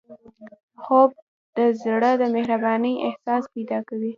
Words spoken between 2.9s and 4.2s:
احساس پیدا کوي